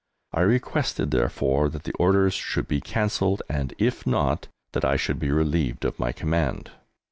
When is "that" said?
1.69-1.83, 4.71-4.83